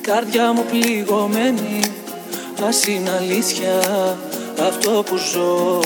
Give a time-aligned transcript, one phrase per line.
[0.00, 1.80] καρδιά μου πληγωμένη
[2.68, 3.78] Ας είναι αλήθεια
[4.66, 5.80] αυτό που ζω.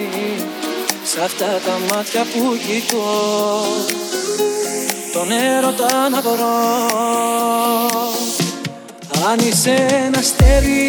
[1.05, 3.96] Σ' αυτά τα μάτια που κοιτώ
[5.17, 6.57] Τον έρωτα να βρω
[9.31, 10.89] Αν είσαι ένα αστέρι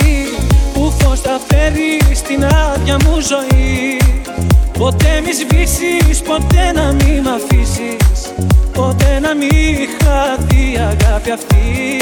[0.74, 3.98] που φως θα φέρει στην άδεια μου ζωή
[4.78, 8.32] Ποτέ μη σβήσεις, ποτέ να μη μ' αφήσεις
[8.74, 12.00] Ποτέ να μη χαθεί η αγάπη αυτή.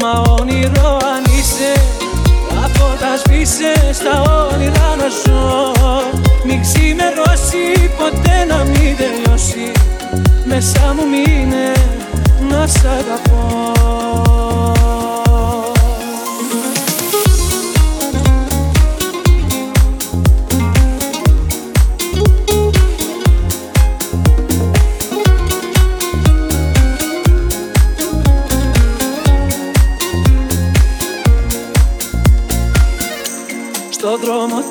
[0.00, 1.72] Μα όνειρο αν είσαι
[2.48, 4.22] Τα φώτα σβήσε στα
[4.52, 5.72] όνειρα να ζω.
[6.44, 6.64] Μην
[10.54, 11.72] Μέσα μου μείνε
[12.50, 13.72] να σ' αγαπώ.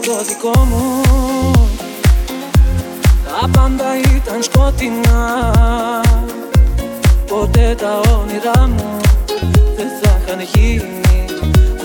[0.06, 1.02] Το δικό μου
[3.32, 5.52] Τα πάντα ήταν σκοτεινά.
[7.28, 8.98] Ποτέ τα όνειρά μου
[9.76, 11.26] δεν θα είχαν γίνει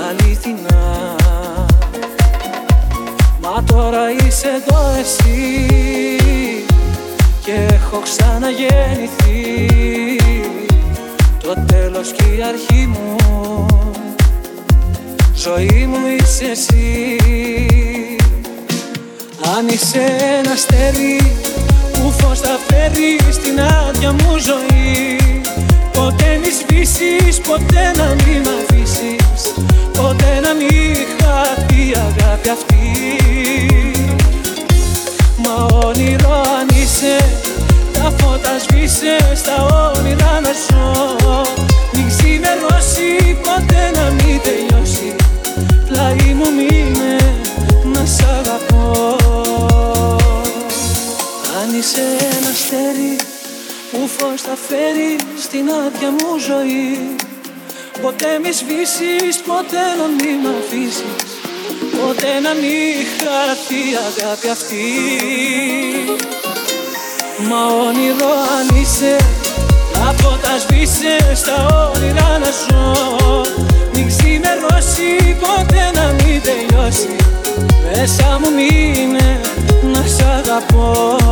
[0.09, 1.15] αληθινά.
[3.41, 5.67] Μα τώρα είσαι εδώ εσύ
[7.41, 9.67] και έχω ξαναγεννηθεί.
[11.43, 13.17] Το τέλος και η αρχή μου.
[15.35, 17.17] Ζωή μου είσαι εσύ
[19.55, 21.39] αν είσαι ένα αστέρι
[21.93, 25.17] που φως θα φέρει στην άδεια μου ζωή.
[25.93, 29.55] Ποτέ μη σβήσεις, ποτέ να μην μ' αφήσεις.
[29.93, 32.77] Ποτέ να μην χαθεί η αγάπη αυτή
[53.91, 57.17] που φως θα φέρει στην άδεια μου ζωή.
[58.03, 61.15] Ποτέ μη σβήσεις, ποτέ να μην μ' αφήσεις.
[62.01, 64.89] Ποτέ να μην χαθεί η αγάπη αυτή.
[67.49, 69.17] Μα όνειρο αν είσαι
[69.93, 73.41] τα φώτα σβήσε στα όνειρα να ζω.
[73.93, 77.17] Μην ξημερώσει ποτέ να μην τελειώσει.
[77.83, 79.41] Μέσα μου μείνε
[79.93, 81.26] να σ' αγαπώ